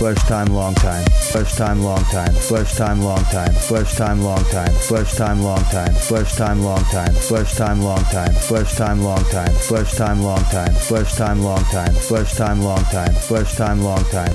[0.00, 1.04] First time, long time.
[1.30, 2.32] First time, long time.
[2.32, 3.52] First time, long time.
[3.52, 4.72] First time, long time.
[4.72, 5.92] First time, long time.
[5.92, 7.12] First time, long time.
[7.12, 8.32] First time, long time.
[8.32, 9.52] First time, long time.
[9.52, 10.72] First time, long time.
[10.72, 11.92] First time, long time.
[11.92, 13.12] First time, long time.
[13.12, 14.34] First time, long time.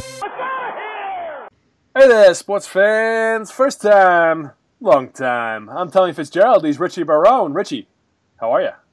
[1.98, 3.50] Hey there, sports fans.
[3.50, 5.68] First time, long time.
[5.72, 6.64] I'm Tony Fitzgerald.
[6.64, 7.54] He's Richie Barone.
[7.54, 7.88] Richie,
[8.38, 8.85] how are you?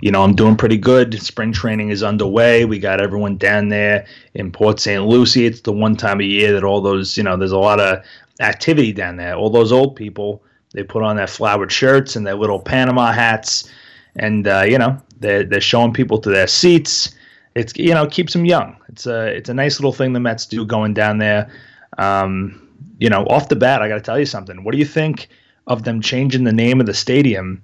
[0.00, 1.20] You know, I'm doing pretty good.
[1.22, 2.64] Spring training is underway.
[2.64, 5.04] We got everyone down there in Port St.
[5.04, 5.46] Lucie.
[5.46, 8.04] It's the one time of year that all those, you know, there's a lot of
[8.40, 9.34] activity down there.
[9.34, 13.70] All those old people, they put on their flowered shirts and their little Panama hats,
[14.16, 17.14] and uh, you know, they're they're showing people to their seats.
[17.54, 18.76] It's you know keeps them young.
[18.88, 21.50] It's a it's a nice little thing the Mets do going down there.
[21.96, 24.64] Um, you know, off the bat, I got to tell you something.
[24.64, 25.28] What do you think
[25.66, 27.62] of them changing the name of the stadium?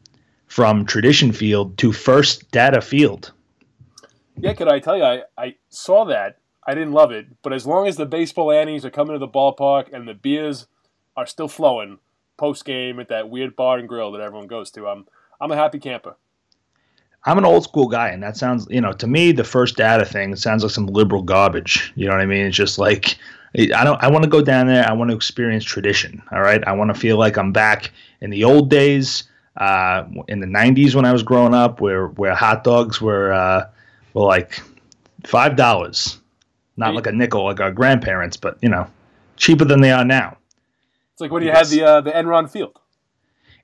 [0.52, 3.33] From Tradition Field to First Data Field.
[4.37, 6.41] Yeah, could I tell you, I, I saw that.
[6.66, 9.27] I didn't love it, but as long as the baseball annies are coming to the
[9.27, 10.67] ballpark and the beers
[11.17, 12.00] are still flowing
[12.36, 15.06] post game at that weird bar and grill that everyone goes to, I'm
[15.41, 16.17] I'm a happy camper.
[17.25, 20.05] I'm an old school guy, and that sounds, you know, to me, the first data
[20.05, 21.95] thing sounds like some liberal garbage.
[21.97, 22.45] You know what I mean?
[22.45, 23.17] It's just like
[23.56, 24.03] I don't.
[24.03, 24.86] I want to go down there.
[24.86, 26.23] I want to experience tradition.
[26.30, 26.62] All right.
[26.67, 29.25] I want to feel like I'm back in the old days
[29.56, 33.69] uh, in the 90s when I was growing up, where where hot dogs were uh,
[34.14, 34.61] were like
[35.25, 36.20] five dollars,
[36.77, 38.86] not like a nickel like our grandparents, but you know,
[39.36, 40.36] cheaper than they are now.
[41.12, 41.70] It's like when you yes.
[41.70, 42.78] had the uh, the Enron Field.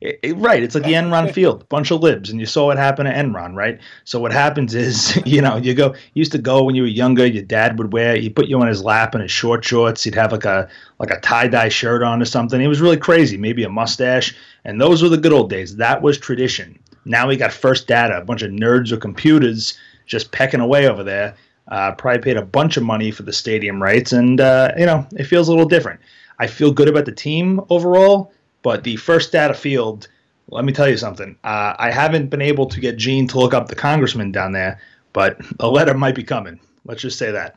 [0.00, 2.76] It, it, right, it's like the Enron field, bunch of libs, and you saw what
[2.76, 3.80] happened at Enron, right?
[4.04, 6.88] So what happens is, you know, you go, you used to go when you were
[6.88, 7.26] younger.
[7.26, 10.04] Your dad would wear, he put you on his lap in his short shorts.
[10.04, 10.68] He'd have like a
[11.00, 12.60] like a tie dye shirt on or something.
[12.60, 15.74] It was really crazy, maybe a mustache, and those were the good old days.
[15.76, 16.78] That was tradition.
[17.04, 19.76] Now we got first data, a bunch of nerds with computers
[20.06, 21.34] just pecking away over there.
[21.66, 25.04] Uh, probably paid a bunch of money for the stadium rights, and uh, you know,
[25.16, 25.98] it feels a little different.
[26.38, 28.32] I feel good about the team overall
[28.68, 30.08] but the first data field,
[30.48, 31.38] let me tell you something.
[31.42, 34.78] Uh, I haven't been able to get Gene to look up the congressman down there,
[35.14, 36.60] but a letter might be coming.
[36.84, 37.56] Let's just say that.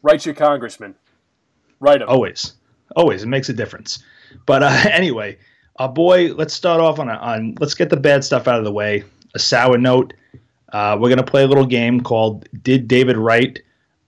[0.00, 0.94] Write your congressman.
[1.78, 2.08] Write him.
[2.08, 2.54] Always.
[2.96, 3.22] Always.
[3.22, 4.02] It makes a difference.
[4.46, 5.36] But uh, anyway,
[5.78, 8.64] uh, boy, let's start off on, a, on, let's get the bad stuff out of
[8.64, 9.04] the way.
[9.34, 10.14] A sour note.
[10.72, 13.60] Uh, we're going to play a little game called Did David Wright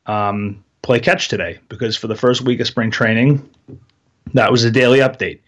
[0.07, 1.59] um, Play Catch Today?
[1.69, 3.47] Because for the first week of spring training,
[4.33, 5.41] that was a daily update.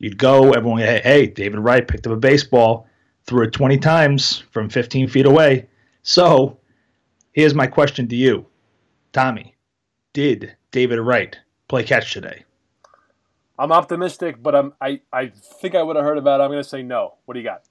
[0.00, 2.88] You'd go, everyone, hey, hey, David Wright picked up a baseball,
[3.26, 5.68] threw it 20 times from 15 feet away.
[6.02, 6.58] So
[7.32, 8.46] here's my question to you,
[9.12, 9.54] Tommy.
[10.14, 11.36] Did David Wright
[11.68, 12.44] play catch today?
[13.58, 16.44] I'm optimistic, but I'm, I, I think I would have heard about it.
[16.44, 17.16] I'm going to say no.
[17.26, 17.64] What do you got?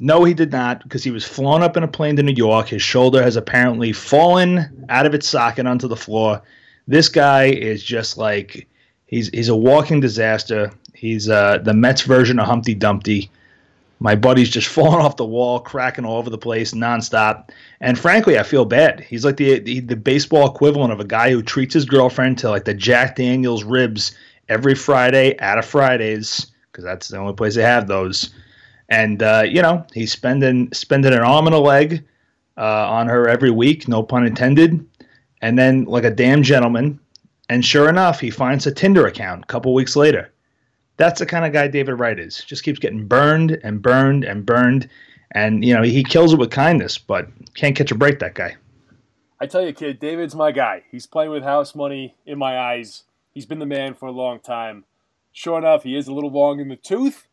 [0.00, 2.68] No, he did not because he was flown up in a plane to New York.
[2.68, 6.40] His shoulder has apparently fallen out of its socket onto the floor.
[6.86, 8.68] This guy is just like
[9.06, 10.70] he's he's a walking disaster.
[10.98, 13.30] He's uh, the Mets version of Humpty Dumpty.
[14.00, 17.50] My buddy's just falling off the wall, cracking all over the place nonstop.
[17.80, 19.00] And frankly, I feel bad.
[19.00, 22.50] He's like the, the, the baseball equivalent of a guy who treats his girlfriend to
[22.50, 24.16] like the Jack Daniels ribs
[24.48, 28.34] every Friday out of Fridays because that's the only place they have those.
[28.88, 32.04] And uh, you know, he's spending spending an arm and a leg
[32.56, 34.84] uh, on her every week, no pun intended.
[35.42, 36.98] And then, like a damn gentleman,
[37.48, 40.32] and sure enough, he finds a Tinder account a couple weeks later
[40.98, 42.44] that's the kind of guy David Wright is.
[42.44, 44.88] Just keeps getting burned and burned and burned,
[45.32, 48.18] and you know he kills it with kindness, but can't catch a break.
[48.18, 48.56] That guy.
[49.40, 50.82] I tell you, kid, David's my guy.
[50.90, 53.04] He's playing with house money in my eyes.
[53.32, 54.84] He's been the man for a long time.
[55.32, 57.28] Sure enough, he is a little long in the tooth,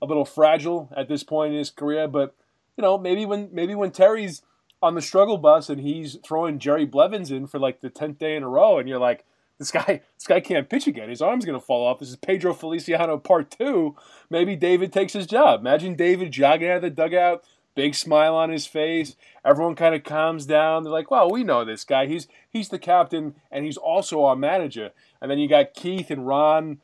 [0.00, 2.08] a little fragile at this point in his career.
[2.08, 2.34] But
[2.76, 4.42] you know, maybe when maybe when Terry's
[4.82, 8.34] on the struggle bus and he's throwing Jerry Blevins in for like the tenth day
[8.34, 9.26] in a row, and you're like,
[9.60, 11.10] this guy, this guy can't pitch again.
[11.10, 11.98] His arm's gonna fall off.
[11.98, 13.94] This is Pedro Feliciano part two.
[14.30, 15.60] Maybe David takes his job.
[15.60, 17.44] Imagine David jogging out of the dugout,
[17.74, 19.16] big smile on his face.
[19.44, 20.82] Everyone kind of calms down.
[20.82, 22.06] They're like, "Well, we know this guy.
[22.06, 26.26] He's he's the captain, and he's also our manager." And then you got Keith and
[26.26, 26.78] Ron,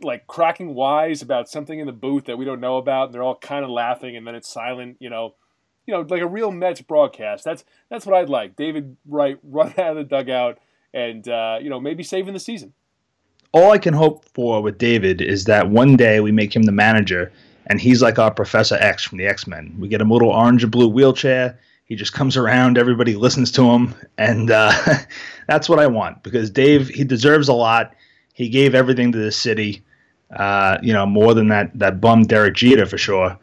[0.00, 3.24] like cracking wise about something in the booth that we don't know about, and they're
[3.24, 4.98] all kind of laughing, and then it's silent.
[5.00, 5.34] You know,
[5.84, 7.42] you know, like a real Mets broadcast.
[7.42, 8.54] That's that's what I'd like.
[8.54, 10.60] David Wright run out of the dugout
[10.94, 12.72] and uh, you know maybe saving the season.
[13.52, 16.72] All I can hope for with David is that one day we make him the
[16.72, 17.32] manager,
[17.66, 19.74] and he's like our Professor X from the X Men.
[19.78, 21.58] We get him a little orange and blue wheelchair.
[21.84, 22.78] He just comes around.
[22.78, 24.72] Everybody listens to him, and uh,
[25.48, 27.94] that's what I want because Dave he deserves a lot.
[28.32, 29.82] He gave everything to the city.
[30.34, 33.36] Uh, you know, more than that that bum Derek Jeter for sure.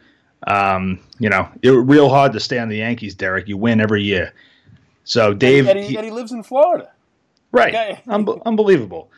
[0.46, 3.48] Um, you know, it real hard to stay on the Yankees, Derek.
[3.48, 4.32] You win every year.
[5.04, 6.90] So Dave, and he, and he lives in Florida.
[7.52, 7.98] Right.
[8.08, 9.10] Un- unbelievable.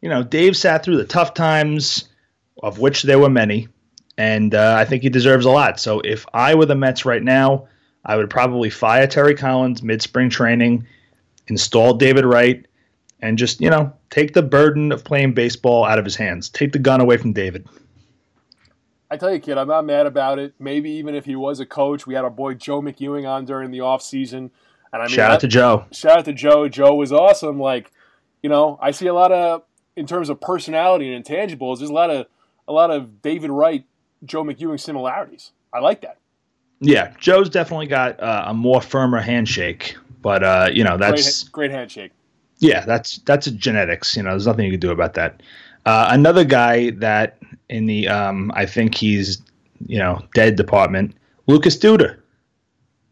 [0.00, 2.08] you know, Dave sat through the tough times,
[2.62, 3.68] of which there were many,
[4.16, 5.78] and uh, I think he deserves a lot.
[5.78, 7.68] So if I were the Mets right now,
[8.04, 10.86] I would probably fire Terry Collins mid spring training,
[11.48, 12.66] install David Wright,
[13.20, 16.48] and just, you know, take the burden of playing baseball out of his hands.
[16.48, 17.66] Take the gun away from David.
[19.10, 20.54] I tell you, kid, I'm not mad about it.
[20.58, 23.70] Maybe even if he was a coach, we had our boy Joe McEwing on during
[23.70, 24.50] the offseason.
[24.92, 25.84] And I mean, shout out to Joe.
[25.92, 26.68] Shout out to Joe.
[26.68, 27.60] Joe was awesome.
[27.60, 27.90] Like,
[28.42, 29.62] you know, I see a lot of
[29.96, 31.78] in terms of personality and intangibles.
[31.78, 32.26] There's a lot of
[32.66, 33.84] a lot of David Wright,
[34.24, 35.52] Joe McEwing similarities.
[35.72, 36.18] I like that.
[36.80, 41.70] Yeah, Joe's definitely got uh, a more firmer handshake, but uh, you know that's great,
[41.70, 42.12] great handshake.
[42.58, 44.16] Yeah, that's that's genetics.
[44.16, 45.42] You know, there's nothing you can do about that.
[45.86, 47.38] Uh, another guy that
[47.68, 49.42] in the um, I think he's
[49.86, 51.14] you know dead department,
[51.46, 52.16] Lucas Duda.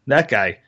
[0.07, 0.59] That guy,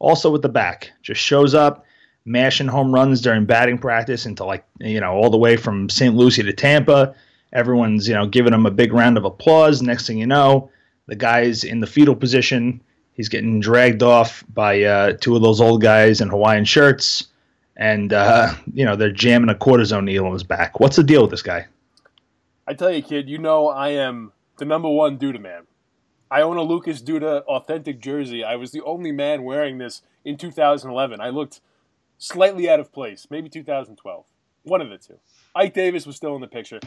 [0.00, 1.84] also with the back, just shows up,
[2.24, 6.16] mashing home runs during batting practice into like you know all the way from St.
[6.16, 7.14] Lucie to Tampa.
[7.52, 9.80] Everyone's you know giving him a big round of applause.
[9.80, 10.70] Next thing you know,
[11.06, 12.80] the guy's in the fetal position.
[13.12, 17.28] He's getting dragged off by uh, two of those old guys in Hawaiian shirts,
[17.76, 20.80] and uh, you know they're jamming a cortisone needle in his back.
[20.80, 21.66] What's the deal with this guy?
[22.66, 25.62] I tell you, kid, you know I am the number one Duda man.
[26.30, 28.44] I own a Lucas Duda authentic jersey.
[28.44, 31.20] I was the only man wearing this in 2011.
[31.20, 31.60] I looked
[32.18, 34.26] slightly out of place, maybe 2012.
[34.62, 35.18] One of the two.
[35.54, 36.78] Ike Davis was still in the picture.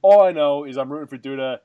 [0.00, 1.58] All I know is I'm rooting for Duda.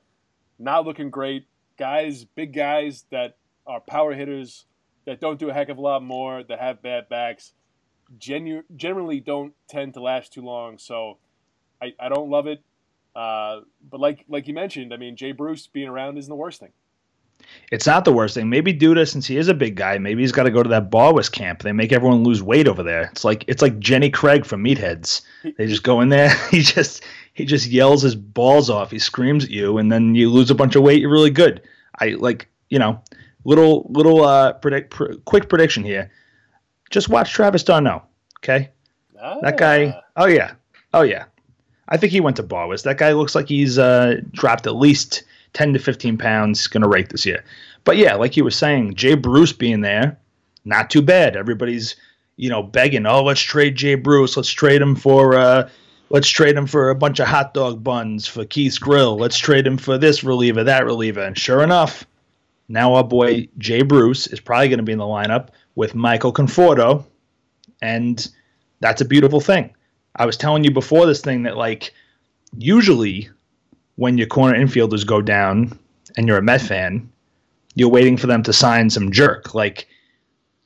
[0.58, 1.46] Not looking great.
[1.76, 3.36] Guys, big guys that
[3.66, 4.66] are power hitters
[5.04, 7.52] that don't do a heck of a lot more, that have bad backs,
[8.18, 10.78] genu- generally don't tend to last too long.
[10.78, 11.18] So
[11.82, 12.62] I, I don't love it.
[13.16, 16.60] Uh, but like like you mentioned, I mean, Jay Bruce being around isn't the worst
[16.60, 16.72] thing.
[17.70, 18.48] It's not the worst thing.
[18.48, 20.90] Maybe Duda, since he is a big guy, maybe he's got to go to that
[20.90, 21.62] Barwis camp.
[21.62, 23.08] They make everyone lose weight over there.
[23.12, 25.20] It's like it's like Jenny Craig from Meatheads.
[25.42, 26.34] They just go in there.
[26.50, 27.04] He just
[27.34, 28.90] he just yells his balls off.
[28.90, 31.00] He screams at you, and then you lose a bunch of weight.
[31.00, 31.62] You're really good.
[32.00, 33.02] I like you know
[33.44, 36.10] little little uh predict pr- quick prediction here.
[36.90, 38.02] Just watch Travis d'Arnaud.
[38.40, 38.70] Okay,
[39.20, 39.38] ah.
[39.42, 40.00] that guy.
[40.16, 40.52] Oh yeah,
[40.94, 41.26] oh yeah.
[41.90, 42.82] I think he went to Barwis.
[42.82, 45.22] That guy looks like he's uh, dropped at least
[45.52, 46.66] 10 to 15 pounds.
[46.66, 47.44] Going to rate this year.
[47.84, 50.18] But yeah, like you were saying, Jay Bruce being there,
[50.64, 51.36] not too bad.
[51.36, 51.96] Everybody's,
[52.36, 54.36] you know, begging, oh, let's trade Jay Bruce.
[54.36, 55.68] Let's trade him for, uh,
[56.10, 59.16] let's trade him for a bunch of hot dog buns for Keith's Grill.
[59.16, 61.22] Let's trade him for this reliever, that reliever.
[61.22, 62.04] And sure enough,
[62.68, 66.32] now our boy Jay Bruce is probably going to be in the lineup with Michael
[66.32, 67.04] Conforto.
[67.80, 68.28] And
[68.80, 69.74] that's a beautiful thing.
[70.16, 71.94] I was telling you before this thing that like
[72.56, 73.30] usually
[73.98, 75.76] when your corner infielders go down
[76.16, 77.10] and you're a Met fan,
[77.74, 79.54] you're waiting for them to sign some jerk.
[79.54, 79.88] Like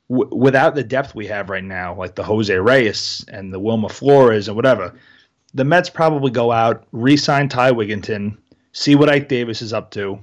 [0.09, 3.89] w- without the depth we have right now, like the Jose Reyes and the Wilmer
[3.89, 4.95] Flores and whatever,
[5.55, 8.37] the Mets probably go out, re-sign Ty Wigginton,
[8.73, 10.19] see what Ike Davis is up to,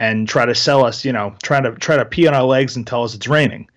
[0.00, 2.76] and try to sell us, you know, try to try to pee on our legs
[2.76, 3.68] and tell us it's raining.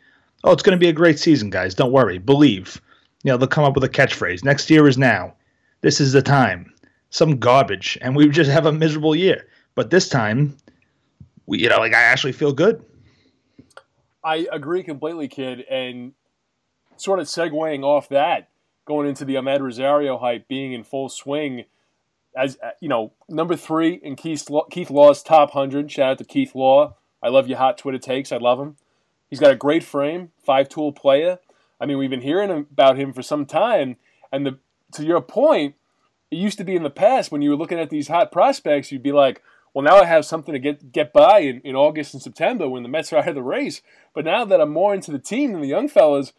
[0.44, 1.76] Oh, it's going to be a great season, guys.
[1.76, 2.18] Don't worry.
[2.18, 2.82] Believe
[3.24, 4.44] you know, they'll come up with a catchphrase.
[4.44, 5.34] Next year is now.
[5.82, 6.74] This is the time.
[7.10, 9.48] Some garbage, and we just have a miserable year.
[9.76, 10.58] But this time,
[11.46, 12.84] we, you know, like I actually feel good.
[14.24, 15.62] I agree completely, kid.
[15.62, 16.14] And
[16.98, 18.50] sort of segueing off that,
[18.86, 21.66] going into the Amed Rosario hype being in full swing,
[22.36, 25.92] as uh, you know, number three in Keith Keith Law's top hundred.
[25.92, 26.96] Shout out to Keith Law.
[27.24, 28.32] I love your hot Twitter takes.
[28.32, 28.76] I love him.
[29.30, 31.40] He's got a great frame, five tool player.
[31.80, 33.98] I mean, we've been hearing about him for some time,
[34.32, 34.60] and the
[34.94, 35.76] to your point,
[36.32, 38.92] it used to be in the past when you were looking at these hot prospects,
[38.92, 39.42] you'd be like,
[39.74, 42.84] well, now I have something to get get by in, in August and September when
[42.84, 43.82] the Mets are out of the race.
[44.14, 46.34] But now that I'm more into the team than the young fellas,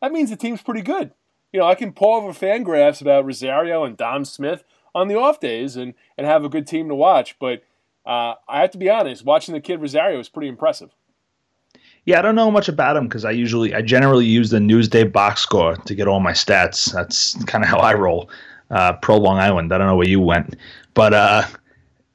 [0.00, 1.12] that means the team's pretty good.
[1.52, 4.64] You know, I can pour over FanGraphs about Rosario and Dom Smith
[4.94, 7.36] on the off days and, and have a good team to watch.
[7.38, 7.62] But
[8.06, 10.90] uh, I have to be honest, watching the kid Rosario is pretty impressive.
[12.04, 15.10] Yeah, I don't know much about him because I usually, I generally use the Newsday
[15.10, 16.92] box score to get all my stats.
[16.92, 18.30] That's kind of how I roll.
[18.70, 19.72] Uh, Pro Long Island.
[19.72, 20.56] I don't know where you went,
[20.94, 21.42] but uh,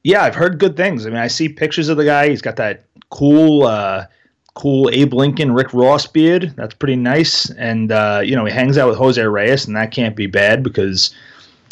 [0.04, 1.06] yeah, I've heard good things.
[1.06, 2.28] I mean, I see pictures of the guy.
[2.28, 4.06] He's got that cool, uh,
[4.54, 6.52] cool Abe Lincoln, Rick Ross beard.
[6.56, 7.50] That's pretty nice.
[7.50, 10.62] And uh, you know, he hangs out with Jose Reyes, and that can't be bad
[10.62, 11.14] because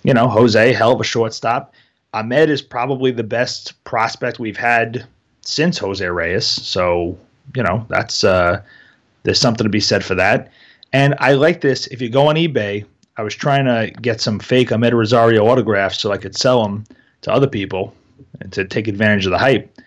[0.03, 1.75] you know Jose, hell of a shortstop.
[2.15, 5.07] Amed is probably the best prospect we've had
[5.43, 6.47] since Jose Reyes.
[6.47, 7.17] So
[7.55, 8.63] you know, that's uh,
[9.23, 10.51] there's something to be said for that.
[10.93, 11.87] And I like this.
[11.89, 12.85] If you go on eBay,
[13.17, 16.85] I was trying to get some fake Amed Rosario autographs so I could sell them
[17.23, 17.95] to other people
[18.41, 19.79] and to take advantage of the hype.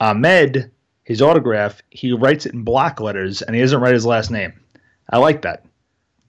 [0.00, 0.70] Amed,
[1.04, 4.52] his autograph, he writes it in block letters and he doesn't write his last name.
[5.10, 5.64] I like that.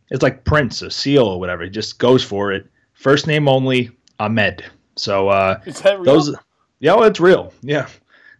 [0.09, 1.63] It's like Prince, or seal or whatever.
[1.63, 4.61] He just goes for it, first name only, Amed.
[4.95, 6.05] So uh, Is that real?
[6.05, 6.35] those,
[6.79, 7.51] yeah, well, it's real.
[7.61, 7.87] Yeah,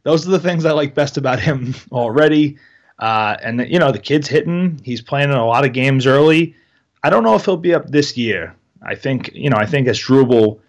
[0.04, 2.58] those are the things I like best about him already.
[3.00, 4.80] Uh, and you know, the kid's hitting.
[4.84, 6.56] He's playing in a lot of games early.
[7.04, 8.56] I don't know if he'll be up this year.
[8.82, 9.58] I think you know.
[9.58, 10.60] I think Asdrubal,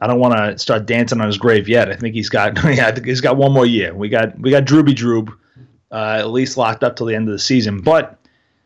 [0.00, 1.90] I don't want to start dancing on his grave yet.
[1.90, 3.94] I think he's got yeah, he's got one more year.
[3.94, 5.32] We got we got Drooby Droob
[5.90, 7.80] uh, at least locked up till the end of the season.
[7.80, 8.18] But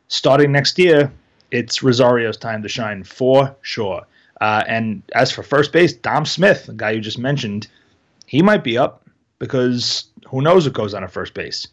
[0.09, 1.13] starting next year,
[1.51, 4.03] it's Rosario's time to shine for sure.
[4.41, 7.69] Uh, and as for first base, Dom Smith, the guy you just mentioned,
[8.27, 9.07] he might be up
[9.39, 11.69] because who knows what goes on at first base.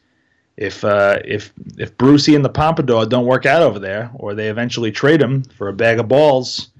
[0.59, 4.49] If uh, if if Brucey and the Pompadour don't work out over there, or they
[4.49, 6.71] eventually trade him for a bag of balls,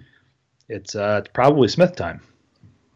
[0.67, 2.19] it's uh, it's probably Smith time.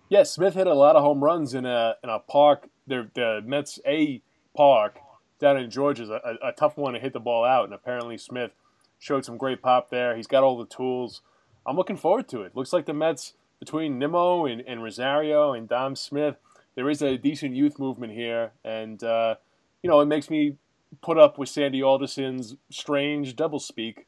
[0.09, 2.67] Yeah, Smith hit a lot of home runs in a in a park.
[2.85, 4.21] The the Mets A
[4.57, 4.99] park
[5.39, 8.17] down in Georgia is a, a, tough one to hit the ball out, and apparently
[8.17, 8.51] Smith
[8.99, 10.17] showed some great pop there.
[10.17, 11.21] He's got all the tools.
[11.65, 12.57] I'm looking forward to it.
[12.57, 16.35] Looks like the Mets between Nimmo and, and Rosario and Dom Smith,
[16.75, 19.35] there is a decent youth movement here, and uh,
[19.81, 20.57] you know it makes me
[21.01, 24.05] put up with Sandy Alderson's strange doublespeak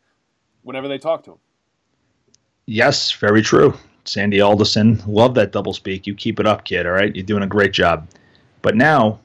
[0.63, 1.37] whenever they talk to him.
[2.65, 3.73] Yes, very true.
[4.05, 6.05] Sandy Alderson, love that double speak.
[6.05, 6.85] You keep it up, kid.
[6.85, 8.07] All right, you're doing a great job.
[8.61, 9.19] But now,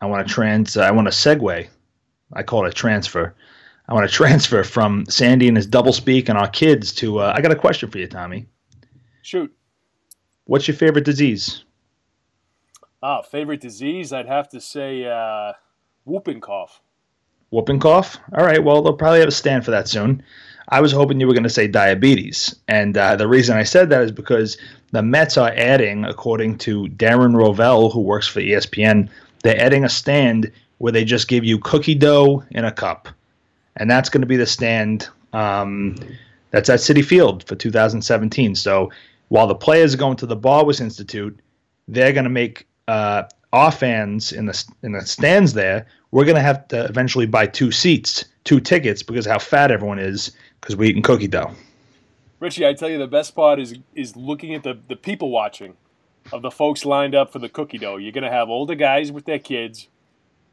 [0.00, 0.76] I want to trans.
[0.76, 1.68] I want to segue.
[2.32, 3.34] I call it a transfer.
[3.88, 7.20] I want to transfer from Sandy and his double speak and our kids to.
[7.20, 8.46] Uh, I got a question for you, Tommy.
[9.22, 9.52] Shoot.
[10.44, 11.64] What's your favorite disease?
[13.02, 14.12] Ah, favorite disease?
[14.12, 15.52] I'd have to say uh,
[16.06, 16.80] whooping cough.
[17.50, 18.16] Whooping cough.
[18.36, 18.62] All right.
[18.62, 20.22] Well, they'll probably have a stand for that soon.
[20.68, 23.88] I was hoping you were going to say diabetes, and uh, the reason I said
[23.90, 24.58] that is because
[24.90, 29.08] the Mets are adding, according to Darren Rovell, who works for ESPN,
[29.44, 33.08] they're adding a stand where they just give you cookie dough in a cup,
[33.76, 35.08] and that's going to be the stand.
[35.32, 35.94] Um,
[36.50, 38.56] that's at Citi Field for 2017.
[38.56, 38.90] So
[39.28, 41.38] while the players are going to the Barwis Institute,
[41.86, 43.24] they're going to make uh,
[43.70, 45.86] fans in the in the stands there.
[46.10, 50.32] We're to have to eventually buy two seats, two tickets because how fat everyone is
[50.60, 51.52] because we're eating cookie dough.
[52.38, 55.76] Richie, I tell you, the best part is is looking at the, the people watching
[56.32, 57.96] of the folks lined up for the cookie dough.
[57.96, 59.88] You're to have older guys with their kids,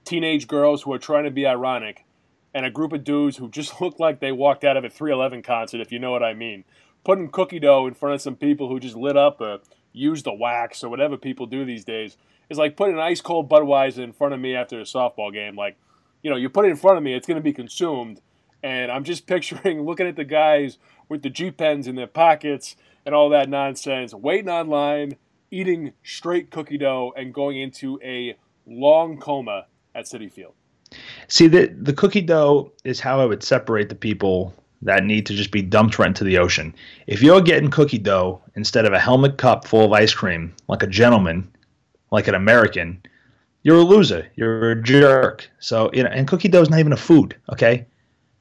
[0.06, 2.06] teenage girls who are trying to be ironic,
[2.54, 5.42] and a group of dudes who just look like they walked out of a 311
[5.44, 6.63] concert, if you know what I mean.
[7.04, 9.60] Putting cookie dough in front of some people who just lit up or
[9.93, 12.17] used the wax or whatever people do these days
[12.50, 15.55] is like putting an ice cold Budweiser in front of me after a softball game.
[15.55, 15.77] Like,
[16.21, 18.19] you know, you put it in front of me, it's going to be consumed
[18.63, 20.77] and I'm just picturing looking at the guys
[21.09, 25.17] with the G pens in their pockets and all that nonsense, waiting online,
[25.51, 30.53] eating straight cookie dough, and going into a long coma at Citi Field.
[31.27, 34.53] See, the the cookie dough is how I would separate the people
[34.84, 36.74] that need to just be dumped right into the ocean.
[37.08, 40.84] If you're getting cookie dough instead of a helmet cup full of ice cream, like
[40.84, 41.52] a gentleman,
[42.12, 43.02] like an American,
[43.63, 44.28] you're a loser.
[44.36, 45.50] You're a jerk.
[45.60, 47.86] So, you know, and cookie dough is not even a food, okay?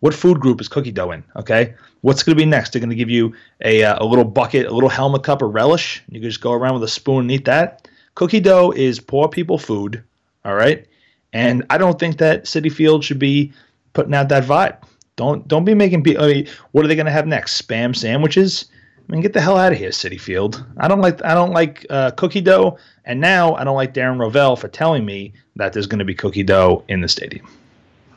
[0.00, 1.22] What food group is cookie dough in?
[1.36, 2.72] Okay, what's going to be next?
[2.72, 3.34] They're going to give you
[3.64, 6.02] a, uh, a little bucket, a little helmet cup of relish.
[6.08, 7.88] You can just go around with a spoon and eat that.
[8.16, 10.02] Cookie dough is poor people food.
[10.44, 10.88] All right,
[11.32, 13.52] and I don't think that Citi Field should be
[13.92, 14.82] putting out that vibe.
[15.22, 16.24] Don't don't be making people.
[16.24, 17.62] I mean, what are they going to have next?
[17.62, 18.66] Spam sandwiches?
[18.98, 20.64] I mean, get the hell out of here, Citi Field.
[20.78, 24.18] I don't like I don't like uh, cookie dough, and now I don't like Darren
[24.18, 27.46] Rovell for telling me that there's going to be cookie dough in the stadium.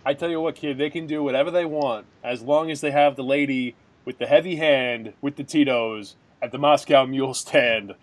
[0.04, 2.90] I tell you what, kid, they can do whatever they want as long as they
[2.90, 7.94] have the lady with the heavy hand with the Tito's at the Moscow Mule stand.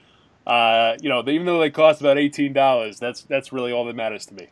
[0.47, 3.97] Uh, you know, even though they cost about eighteen dollars, that's that's really all that
[3.97, 4.47] matters to me.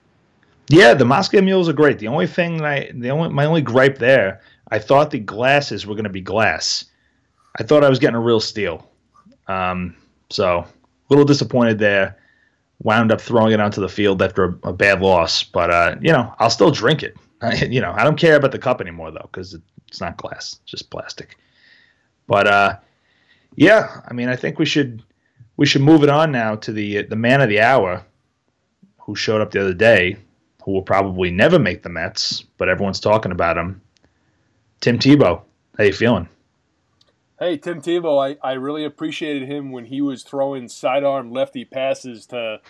[0.70, 1.98] Yeah, the Moscow Mules are great.
[1.98, 5.84] The only thing that I, the only my only gripe there, I thought the glasses
[5.84, 6.84] were going to be glass.
[7.58, 8.88] I thought I was getting a real steal.
[9.48, 9.96] Um,
[10.30, 10.66] so a
[11.08, 12.16] little disappointed there.
[12.84, 16.12] Wound up throwing it onto the field after a, a bad loss, but uh, you
[16.12, 17.16] know I'll still drink it.
[17.68, 19.58] you know, I don't care about the cup anymore though because
[19.88, 21.36] it's not glass, it's just plastic.
[22.28, 22.76] But uh,
[23.56, 25.02] yeah, I mean, I think we should
[25.56, 28.04] we should move it on now to the the man of the hour,
[28.98, 30.16] who showed up the other day,
[30.64, 33.80] who will probably never make the Mets, but everyone's talking about him.
[34.80, 35.42] Tim Tebow,
[35.76, 36.28] how you feeling?
[37.38, 42.26] Hey, Tim Tebow, I, I really appreciated him when he was throwing sidearm lefty passes
[42.26, 42.60] to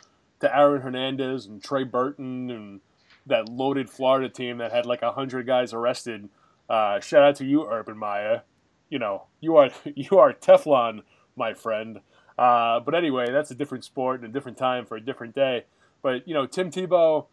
[0.40, 2.80] to Aaron Hernandez and Trey Burton and
[3.26, 6.28] that loaded Florida team that had like hundred guys arrested.
[6.68, 8.42] Uh, shout out to you, Urban Meyer.
[8.88, 11.02] You know, you are you are Teflon,
[11.36, 12.00] my friend.
[12.38, 15.64] Uh, but anyway, that's a different sport and a different time for a different day.
[16.02, 17.26] But you know, Tim Tebow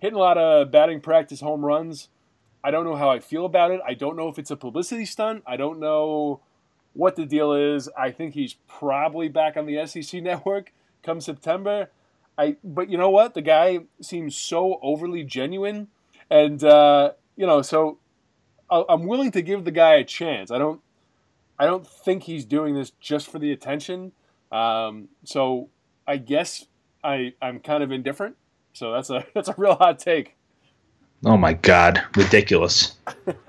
[0.00, 2.08] hitting a lot of batting practice home runs.
[2.62, 3.80] I don't know how I feel about it.
[3.86, 5.42] I don't know if it's a publicity stunt.
[5.46, 6.40] I don't know
[6.92, 7.88] what the deal is.
[7.96, 11.90] I think he's probably back on the SEC network come September.
[12.36, 13.34] I but you know what?
[13.34, 15.88] The guy seems so overly genuine,
[16.30, 17.98] and uh, you know, so
[18.70, 20.50] I'm willing to give the guy a chance.
[20.50, 20.80] I don't
[21.58, 24.12] I don't think he's doing this just for the attention.
[24.50, 25.68] Um, so
[26.06, 26.66] I guess
[27.04, 28.36] I I'm kind of indifferent.
[28.72, 30.36] So that's a that's a real hot take.
[31.24, 32.96] Oh my god, ridiculous!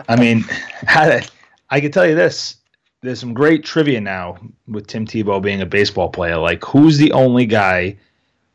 [0.10, 0.44] I mean,
[0.88, 2.58] I can tell you this:
[3.02, 4.38] there's some great trivia now
[4.68, 6.38] with Tim Tebow being a baseball player.
[6.38, 7.98] Like, who's the only guy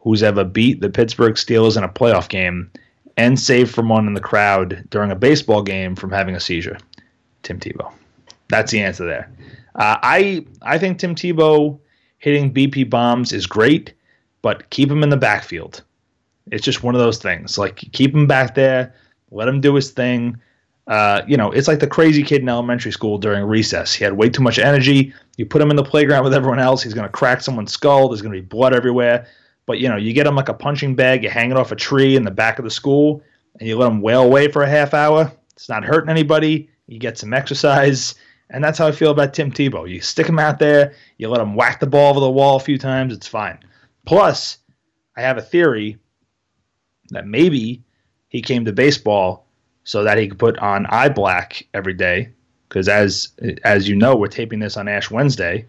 [0.01, 2.71] who's ever beat the Pittsburgh Steelers in a playoff game
[3.17, 6.79] and saved someone in the crowd during a baseball game from having a seizure?
[7.43, 7.93] Tim Tebow.
[8.49, 9.31] That's the answer there.
[9.75, 11.79] Uh, I I think Tim Tebow
[12.19, 13.95] hitting BP bombs is great,
[14.43, 15.83] but keep him in the backfield.
[16.51, 17.59] It's just one of those things.
[17.59, 18.95] Like keep him back there,
[19.31, 20.37] let him do his thing.
[20.87, 23.93] Uh, you know, it's like the crazy kid in elementary school during recess.
[23.93, 25.13] He had way too much energy.
[25.37, 28.09] You put him in the playground with everyone else, he's going to crack someone's skull.
[28.09, 29.27] There's going to be blood everywhere.
[29.67, 31.25] But you know, you get him like a punching bag.
[31.25, 33.23] You hang it off a tree in the back of the school,
[33.59, 35.31] and you let him wail away for a half hour.
[35.55, 36.71] It's not hurting anybody.
[36.87, 38.15] You get some exercise,
[38.51, 39.91] and that's how I feel about Tim Tebow.
[39.91, 42.61] You stick him out there, you let him whack the ball over the wall a
[42.61, 43.13] few times.
[43.13, 43.59] It's fine.
[44.05, 44.59] Plus,
[45.17, 45.99] I have a theory
[47.11, 47.83] that maybe
[48.29, 49.47] he came to baseball
[49.85, 52.31] so that he could put on eye black every day.
[52.69, 53.29] Because as
[53.65, 55.67] as you know, we're taping this on Ash Wednesday,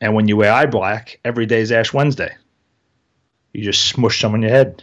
[0.00, 2.34] and when you wear eye black, every day is Ash Wednesday.
[3.52, 4.82] You just smush some on your head.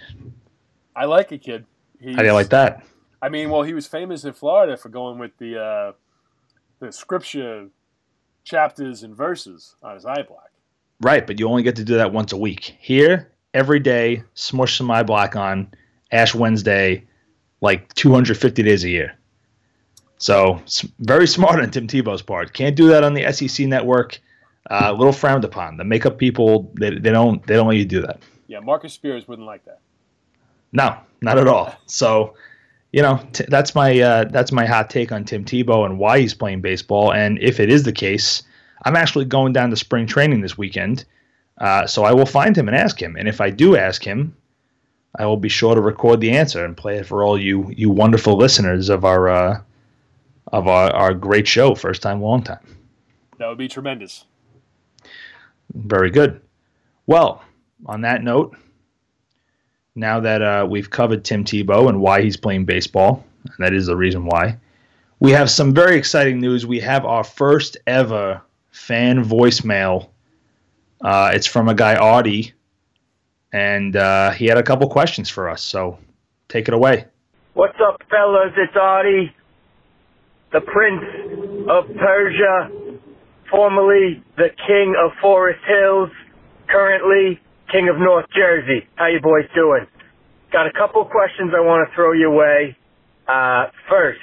[0.96, 1.66] I like it, kid.
[2.00, 2.86] He's, How do you like that?
[3.22, 5.92] I mean, well, he was famous in Florida for going with the uh,
[6.80, 7.68] the scripture
[8.44, 10.52] chapters and verses on his eye black.
[11.02, 12.78] Right, but you only get to do that once a week.
[12.80, 15.72] Here, every day, smush some eye black on
[16.12, 17.04] Ash Wednesday,
[17.62, 19.18] like 250 days a year.
[20.18, 20.62] So
[21.00, 22.54] very smart on Tim Tebow's part.
[22.54, 24.20] Can't do that on the SEC network.
[24.70, 25.78] Uh, a little frowned upon.
[25.78, 28.20] The makeup people they, they don't they don't let you do that.
[28.48, 29.80] Yeah, Marcus Spears wouldn't like that.
[30.74, 31.74] No, not at all.
[31.90, 32.36] So,
[32.92, 36.20] you know, t- that's my uh, that's my hot take on Tim Tebow and why
[36.20, 37.14] he's playing baseball.
[37.14, 38.44] And if it is the case,
[38.84, 41.06] I'm actually going down to spring training this weekend.
[41.58, 43.16] Uh, so I will find him and ask him.
[43.16, 44.36] And if I do ask him,
[45.16, 47.90] I will be sure to record the answer and play it for all you you
[47.90, 49.62] wonderful listeners of our uh,
[50.52, 52.60] of our, our great show, first time, long time.
[53.38, 54.26] That would be tremendous.
[55.74, 56.42] Very good.
[57.06, 57.44] Well,
[57.86, 58.56] on that note,
[59.96, 63.88] now that uh, we've covered Tim Tebow and why he's playing baseball, and that is
[63.88, 64.58] the reason why,
[65.20, 66.66] we have some very exciting news.
[66.66, 68.42] We have our first ever
[68.72, 70.10] fan voicemail.
[71.02, 72.54] Uh, it's from a guy, Audie,
[73.54, 75.62] and uh, he had a couple questions for us.
[75.64, 76.00] So
[76.48, 77.06] take it away.
[77.54, 78.54] What's up, fellas?
[78.56, 79.34] It's Audie,
[80.52, 82.72] the Prince of Persia,
[83.50, 86.10] formerly the King of Forest Hills,
[86.68, 87.40] currently
[87.72, 88.88] King of North Jersey.
[88.96, 89.88] How you boys doing?
[90.52, 92.78] Got a couple questions I want to throw your way.
[93.28, 94.20] Uh, first,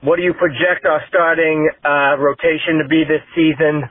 [0.00, 3.84] what do you project our starting uh, rotation to be this season?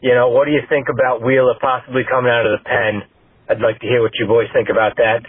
[0.00, 3.04] You know, what do you think about Wheeler possibly coming out of the pen?
[3.52, 5.28] I'd like to hear what you boys think about that.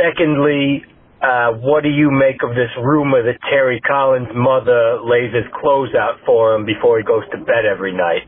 [0.00, 0.84] Secondly,
[1.20, 5.92] uh, what do you make of this rumor that Terry Collins' mother lays his clothes
[5.92, 8.24] out for him before he goes to bed every night?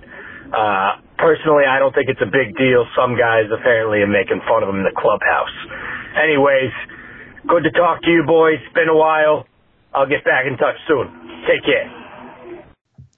[0.52, 2.84] Uh, personally, I don't think it's a big deal.
[2.92, 5.56] Some guys apparently are making fun of him in the clubhouse.
[6.20, 6.72] Anyways,
[7.48, 8.60] good to talk to you boys.
[8.74, 9.48] Been a while.
[9.94, 11.08] I'll get back in touch soon.
[11.48, 11.88] Take care.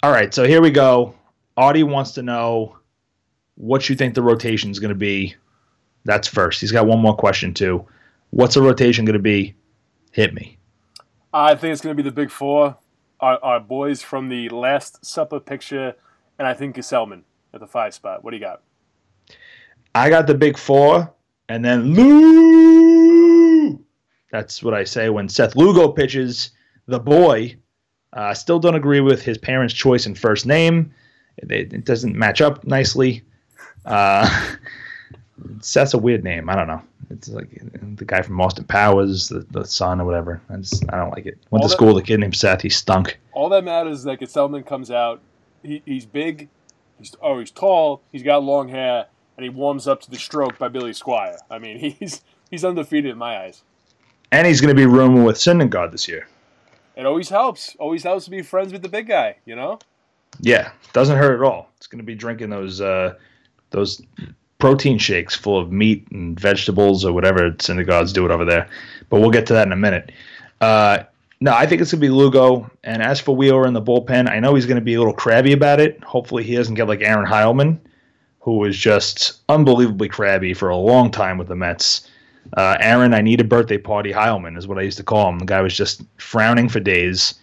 [0.06, 1.14] All right, so here we go.
[1.56, 2.78] Audie wants to know
[3.54, 5.34] what you think the rotation is going to be.
[6.04, 6.60] That's first.
[6.60, 7.86] He's got one more question too.
[8.30, 9.54] What's the rotation going to be?
[10.10, 10.58] Hit me.
[11.32, 12.76] I think it's going to be the big four.
[13.20, 15.94] Our, our boys from the Last Supper picture,
[16.38, 18.22] and I think Gesellman at the five spot.
[18.22, 18.62] What do you got?
[19.94, 21.12] I got the big four,
[21.48, 23.80] and then Lou.
[24.30, 26.50] That's what I say when Seth Lugo pitches.
[26.86, 27.56] The boy.
[28.12, 30.92] Uh, still don't agree with his parents' choice in first name.
[31.38, 33.22] It, it doesn't match up nicely.
[33.84, 34.56] Uh,
[35.60, 36.48] Seth's a weird name.
[36.48, 36.82] I don't know.
[37.10, 37.48] It's like
[37.96, 40.40] the guy from Austin Powers, the, the son or whatever.
[40.48, 41.38] I just I don't like it.
[41.50, 42.62] Went all to that, school with a kid named Seth.
[42.62, 43.18] He stunk.
[43.32, 45.20] All that matters is that Gesellman comes out.
[45.62, 46.48] He, he's big.
[46.98, 48.02] He's oh he's tall.
[48.12, 51.36] He's got long hair, and he warms up to the stroke by Billy Squier.
[51.50, 53.62] I mean he's he's undefeated in my eyes.
[54.32, 56.26] And he's going to be rooming with Syndergaard this year.
[56.96, 57.76] It always helps.
[57.78, 59.36] Always helps to be friends with the big guy.
[59.44, 59.78] You know.
[60.40, 61.70] Yeah, doesn't hurt at all.
[61.76, 63.14] It's going to be drinking those uh,
[63.70, 64.02] those
[64.58, 68.68] protein shakes full of meat and vegetables or whatever synagogues do it over there.
[69.10, 70.10] But we'll get to that in a minute.
[70.60, 71.04] Uh,
[71.40, 72.70] No, I think it's gonna be Lugo.
[72.84, 75.52] And as for Wheeler in the bullpen, I know he's gonna be a little crabby
[75.52, 76.02] about it.
[76.02, 77.78] Hopefully, he doesn't get like Aaron Heilman,
[78.40, 82.08] who was just unbelievably crabby for a long time with the Mets.
[82.56, 84.12] Uh, Aaron, I need a birthday party.
[84.12, 85.38] Heilman is what I used to call him.
[85.38, 87.34] The guy was just frowning for days.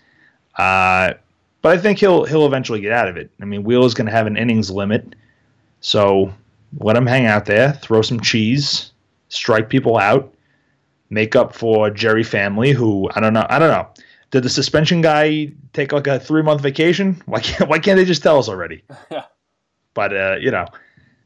[0.58, 1.14] Uh,
[1.62, 3.32] but I think he'll he'll eventually get out of it.
[3.42, 5.16] I mean, Wheel is going to have an innings limit,
[5.80, 6.34] so
[6.80, 8.92] let him hang out there, throw some cheese,
[9.30, 10.34] strike people out,
[11.10, 13.46] make up for Jeurys Familia, who I don't know.
[13.50, 13.88] I don't know.
[14.32, 17.22] Did the suspension guy take like a three month vacation?
[17.26, 18.84] Why can't Why can't they just tell us already?
[19.12, 19.26] Yeah.
[19.94, 20.68] But uh, you know,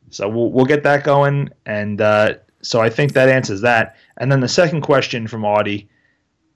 [0.09, 3.95] so we'll we'll get that going, and uh, so I think that answers that.
[4.17, 5.87] And then the second question from Audie,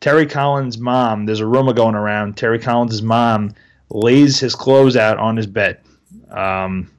[0.01, 1.27] Terry Collins' mom.
[1.27, 2.35] There's a rumor going around.
[2.35, 3.53] Terry Collins' mom
[3.89, 5.82] lays his clothes out on his bed.
[6.30, 6.91] Um,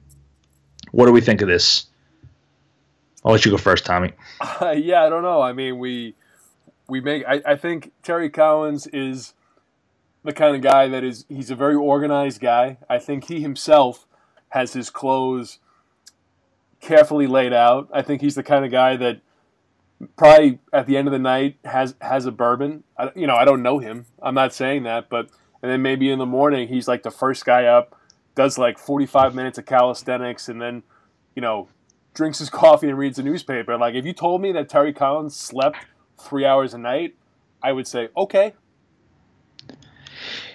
[0.91, 1.87] what do we think of this?
[3.23, 4.13] I'll let you go first, Tommy.
[4.39, 5.41] Uh, yeah, I don't know.
[5.41, 6.15] I mean, we
[6.87, 7.23] we make.
[7.27, 9.33] I, I think Terry Collins is
[10.23, 11.25] the kind of guy that is.
[11.29, 12.77] He's a very organized guy.
[12.89, 14.05] I think he himself
[14.49, 15.59] has his clothes
[16.81, 17.89] carefully laid out.
[17.93, 19.21] I think he's the kind of guy that
[20.17, 22.83] probably at the end of the night has has a bourbon.
[22.97, 24.07] I, you know, I don't know him.
[24.21, 25.29] I'm not saying that, but
[25.61, 27.95] and then maybe in the morning he's like the first guy up,
[28.35, 30.83] does like 45 minutes of calisthenics, and then
[31.35, 31.67] you know
[32.13, 33.77] drinks his coffee and reads the newspaper.
[33.77, 35.77] Like if you told me that Terry Collins slept
[36.19, 37.15] three hours a night,
[37.61, 38.53] I would say okay.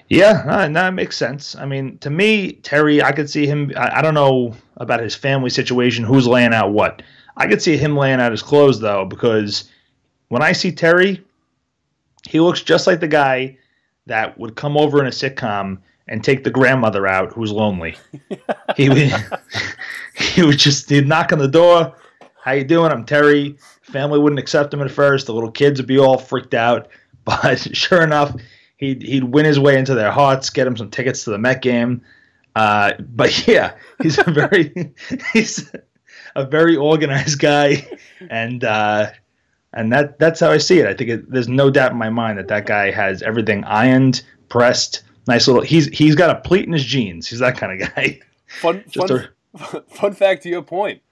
[0.08, 1.56] Yeah, uh, that makes sense.
[1.56, 3.72] I mean, to me, Terry, I could see him.
[3.76, 7.02] I, I, don't know about his family situation, who's laying out what.
[7.36, 9.68] I could see him laying out his clothes though, because
[10.28, 11.24] when I see Terry,
[12.28, 13.58] he looks just like the guy
[14.06, 17.96] that would come over in a sitcom and take the grandmother out who's lonely.
[18.76, 19.12] he would
[20.14, 21.94] he would just he'd knock on the door.
[22.42, 22.92] How you doing?
[22.92, 23.56] I'm Terry.
[23.82, 25.26] Family wouldn't accept him at first.
[25.26, 26.88] The little kids would be all freaked out.
[27.26, 28.36] But sure enough,
[28.76, 31.60] he'd he'd win his way into their hearts, get him some tickets to the Met
[31.60, 32.02] game.
[32.54, 34.94] Uh, but yeah, he's a very
[35.32, 35.72] he's
[36.36, 37.84] a very organized guy,
[38.30, 39.10] and uh,
[39.76, 40.86] and that that's how I see it.
[40.86, 44.22] I think it, there's no doubt in my mind that that guy has everything ironed,
[44.48, 45.62] pressed, nice little.
[45.62, 47.28] He's he's got a pleat in his jeans.
[47.28, 48.20] He's that kind of guy.
[48.60, 51.02] Fun fun, a, fun fact to your point.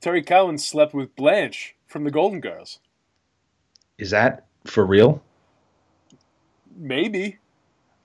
[0.00, 2.78] Terry Collins slept with Blanche from the Golden Girls.
[3.98, 5.22] Is that for real?
[6.74, 7.38] Maybe.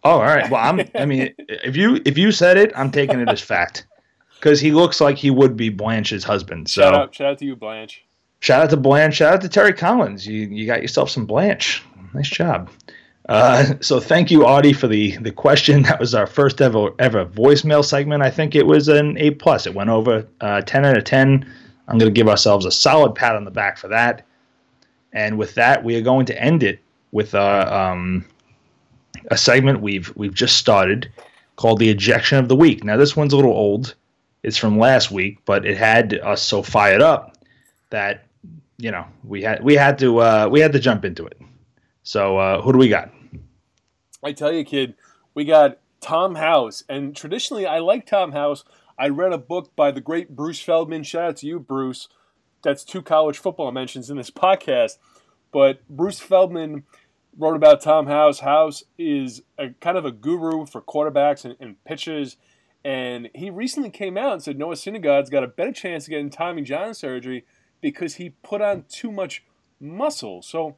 [0.03, 0.49] Oh, all right.
[0.51, 0.85] Well, I'm.
[0.95, 3.87] I mean, if you if you said it, I'm taking it as fact
[4.35, 6.69] because he looks like he would be Blanche's husband.
[6.69, 8.02] So shout out, shout out to you, Blanche.
[8.43, 9.15] Shout out to Blanche.
[9.15, 10.27] Shout out to Terry Collins.
[10.27, 11.81] You you got yourself some Blanche.
[12.13, 12.69] Nice job.
[13.29, 15.83] Uh, so thank you, Audie, for the the question.
[15.83, 18.21] That was our first ever ever voicemail segment.
[18.21, 19.65] I think it was an A plus.
[19.65, 21.49] It went over uh, ten out of ten.
[21.87, 24.25] I'm going to give ourselves a solid pat on the back for that.
[25.13, 26.81] And with that, we are going to end it
[27.13, 28.25] with a um,
[29.31, 31.09] a segment we've we've just started
[31.55, 32.83] called the ejection of the week.
[32.83, 33.95] Now this one's a little old.
[34.43, 37.37] It's from last week, but it had us so fired up
[37.89, 38.25] that
[38.77, 41.39] you know we had we had to uh, we had to jump into it.
[42.03, 43.11] So uh, who do we got?
[44.23, 44.95] I tell you, kid,
[45.33, 48.63] we got Tom House, and traditionally I like Tom House.
[48.97, 51.03] I read a book by the great Bruce Feldman.
[51.03, 52.09] Shout out to you, Bruce.
[52.61, 54.97] That's two college football mentions in this podcast.
[55.51, 56.83] But Bruce Feldman
[57.37, 58.39] wrote about Tom House.
[58.39, 62.37] House is a kind of a guru for quarterbacks and, and pitchers.
[62.85, 66.29] And he recently came out and said Noah Syndergaard's got a better chance of getting
[66.29, 67.45] Tommy John surgery
[67.83, 69.43] because he put on too much
[69.79, 70.41] muscle.
[70.41, 70.77] So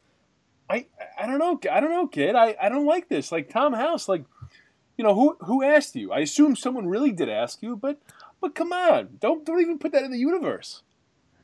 [0.70, 0.88] I
[1.18, 4.10] I don't know I don't know kid I, I don't like this like Tom House
[4.10, 4.26] like
[4.98, 8.00] you know who who asked you I assume someone really did ask you but
[8.42, 10.82] but come on don't don't even put that in the universe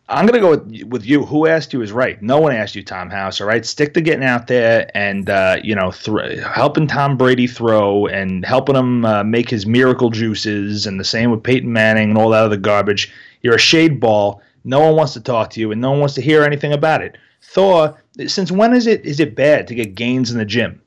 [0.10, 1.26] I'm gonna go with, with you.
[1.26, 2.22] Who asked you is right.
[2.22, 3.40] No one asked you, Tom House.
[3.40, 7.48] All right, stick to getting out there and uh, you know th- helping Tom Brady
[7.48, 12.10] throw and helping him uh, make his miracle juices, and the same with Peyton Manning
[12.10, 13.14] and all that other garbage.
[13.42, 14.42] You're a shade ball.
[14.64, 17.02] No one wants to talk to you, and no one wants to hear anything about
[17.02, 17.18] it.
[17.42, 17.98] Thor,
[18.28, 20.82] since when is it is it bad to get gains in the gym?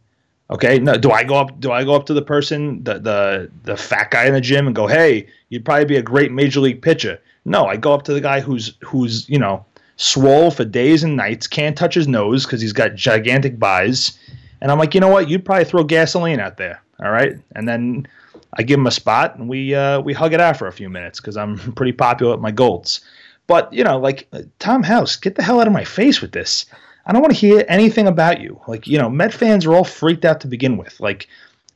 [0.50, 1.58] Okay, no, do I go up?
[1.58, 4.66] Do I go up to the person, the the the fat guy in the gym,
[4.66, 8.04] and go, "Hey, you'd probably be a great major league pitcher." No, I go up
[8.04, 9.64] to the guy who's who's you know
[9.96, 14.18] swole for days and nights, can't touch his nose because he's got gigantic buys,
[14.60, 15.28] and I'm like, you know what?
[15.28, 17.38] You'd probably throw gasoline out there, all right?
[17.54, 18.06] And then
[18.54, 20.88] I give him a spot, and we uh, we hug it out for a few
[20.88, 23.00] minutes because I'm pretty popular at my golds.
[23.46, 24.28] But you know, like
[24.58, 26.66] Tom House, get the hell out of my face with this.
[27.06, 28.58] I don't want to hear anything about you.
[28.66, 30.98] Like, you know, Met fans are all freaked out to begin with.
[31.00, 31.28] Like,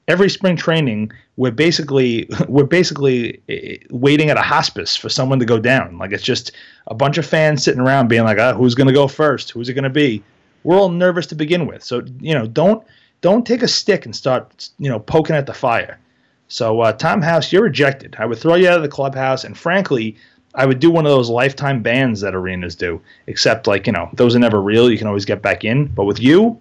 [0.07, 5.45] every spring training we're basically we're basically eh, waiting at a hospice for someone to
[5.45, 6.53] go down like it's just
[6.87, 9.69] a bunch of fans sitting around being like oh, who's going to go first who's
[9.69, 10.23] it going to be
[10.65, 12.83] we're all nervous to begin with so you know don't
[13.21, 15.99] don't take a stick and start you know poking at the fire.
[16.49, 18.17] So uh, Tom House, you're rejected.
[18.19, 20.17] I would throw you out of the clubhouse, and frankly,
[20.55, 23.01] I would do one of those lifetime bans that arenas do.
[23.27, 24.91] Except like you know those are never real.
[24.91, 25.87] You can always get back in.
[25.87, 26.61] But with you,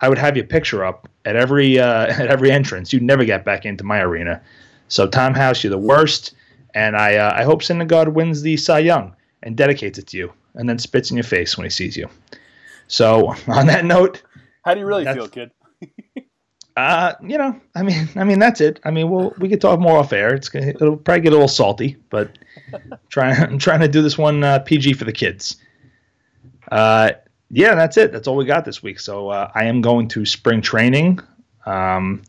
[0.00, 2.92] I would have your picture up at every uh, at every entrance.
[2.92, 4.40] You'd never get back into my arena.
[4.88, 6.34] So Tom House, you're the worst,
[6.74, 10.32] and I uh, I hope Syndergaard wins the Cy Young and dedicates it to you,
[10.54, 12.08] and then spits in your face when he sees you.
[12.88, 14.22] So on that note,
[14.64, 15.50] how do you really feel, kid?
[16.76, 18.80] Uh, you know, I mean, I mean that's it.
[18.84, 20.34] I mean, we'll we could talk more off air.
[20.34, 22.38] It's gonna, it'll probably get a little salty, but
[23.08, 25.56] trying I'm trying to do this one uh, PG for the kids.
[26.70, 27.12] Uh,
[27.50, 28.12] yeah, that's it.
[28.12, 28.98] That's all we got this week.
[28.98, 31.20] So uh, I am going to spring training.
[31.64, 32.22] Um,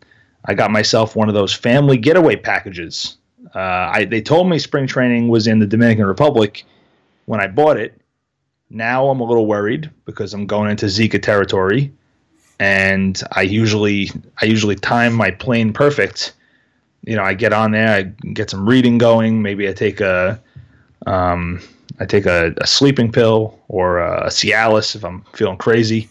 [0.45, 3.17] I got myself one of those family getaway packages.
[3.55, 6.65] Uh, I, they told me spring training was in the Dominican Republic
[7.25, 7.99] when I bought it.
[8.69, 11.91] Now I'm a little worried because I'm going into Zika territory,
[12.59, 16.33] and I usually I usually time my plane perfect.
[17.05, 19.41] You know, I get on there, I get some reading going.
[19.41, 20.41] Maybe I take a
[21.05, 21.61] um,
[21.99, 26.09] I take a, a sleeping pill or a Cialis if I'm feeling crazy.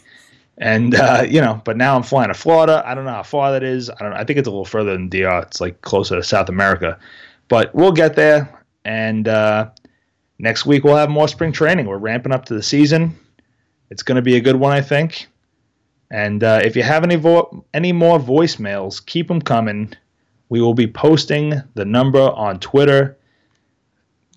[0.59, 2.83] And uh, you know, but now I'm flying to Florida.
[2.87, 3.91] I don't know how far that is.
[3.91, 4.15] I don't.
[4.15, 5.43] I think it's a little further than DR.
[5.43, 6.99] It's like closer to South America,
[7.49, 8.65] but we'll get there.
[8.85, 9.69] And uh,
[10.39, 11.87] next week we'll have more spring training.
[11.87, 13.19] We're ramping up to the season.
[13.91, 15.29] It's going to be a good one, I think.
[16.11, 19.93] And uh, if you have any vo- any more voicemails, keep them coming.
[20.49, 23.17] We will be posting the number on Twitter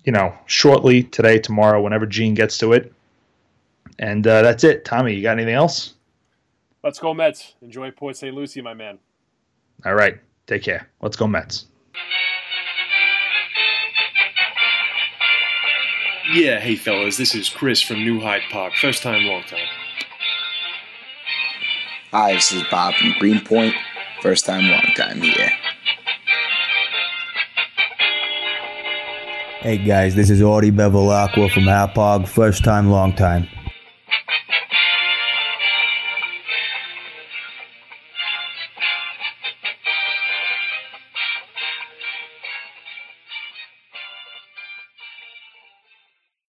[0.04, 2.92] you know, shortly today, tomorrow, whenever Gene gets to it.
[3.98, 4.84] And uh, that's it.
[4.84, 5.94] Tommy, you got anything else?
[6.82, 7.54] Let's go Mets.
[7.60, 8.34] Enjoy Port St.
[8.34, 8.98] Lucie, my man.
[9.84, 10.18] All right.
[10.46, 10.88] Take care.
[11.02, 11.66] Let's go Mets.
[16.32, 18.74] Yeah, hey fellas, this is Chris from New Hyde Park.
[18.74, 19.66] First time, long time.
[22.12, 23.72] Hi, this is Bob from Greenpoint.
[24.20, 25.48] First time, long time, here.
[29.60, 32.26] Hey guys, this is Audie Bevilacqua from Hauppauge.
[32.26, 33.46] First time, long time.